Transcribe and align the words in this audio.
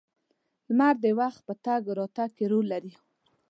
•لمر 0.67 0.95
د 1.03 1.05
وخت 1.19 1.39
په 1.47 1.53
تګ 1.65 1.81
راتګ 1.99 2.29
کې 2.37 2.45
رول 2.51 2.65
لري. 2.73 2.91